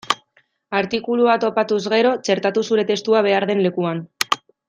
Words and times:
Artikulua 0.77 1.35
topatuz 1.43 1.79
gero, 1.95 2.15
txertatu 2.29 2.65
zure 2.71 2.87
testua 2.93 3.23
behar 3.29 3.47
den 3.51 3.63
lekuan. 3.67 4.05